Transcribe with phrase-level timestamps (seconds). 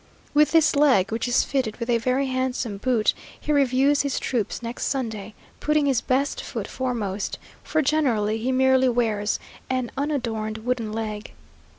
[0.33, 4.63] With this leg, which is fitted with a very handsome boot, he reviews his troops
[4.63, 9.37] next Sunday, putting his best foot foremost; for generally he merely wears
[9.69, 11.33] an unadorned wooden leg.